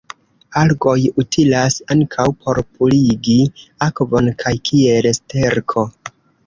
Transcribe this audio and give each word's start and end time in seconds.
Algoj 0.61 0.95
utilas 1.23 1.77
ankaŭ 1.97 2.27
por 2.41 2.63
purigi 2.79 3.39
akvon 3.91 4.35
kaj 4.43 4.59
kiel 4.73 5.13
sterko. 5.21 5.91